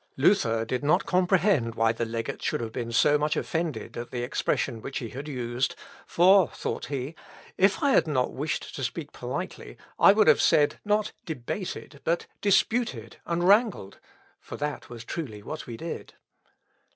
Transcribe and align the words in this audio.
Luther 0.17 0.65
did 0.65 0.83
not 0.83 1.05
comprehend 1.05 1.75
why 1.75 1.91
the 1.91 2.05
legate 2.05 2.41
should 2.41 2.59
have 2.59 2.71
been 2.73 2.91
so 2.91 3.19
much 3.19 3.35
offended 3.37 3.95
at 3.95 4.09
the 4.09 4.23
expression 4.23 4.81
which 4.81 4.97
he 4.97 5.09
had 5.09 5.27
used; 5.27 5.75
for, 6.07 6.47
thought 6.47 6.87
he, 6.87 7.13
if 7.55 7.83
I 7.83 7.91
had 7.91 8.07
not 8.07 8.33
wished 8.33 8.73
to 8.73 8.83
speak 8.83 9.11
politely, 9.11 9.77
I 9.99 10.13
would 10.13 10.25
have 10.27 10.41
said, 10.41 10.79
not 10.83 11.11
debated, 11.27 12.01
but 12.03 12.25
disputed, 12.41 13.17
and 13.27 13.47
wrangled, 13.47 13.99
for 14.39 14.57
that 14.57 14.89
was 14.89 15.03
truly 15.05 15.43
what 15.43 15.67
we 15.67 15.77
did. 15.77 16.15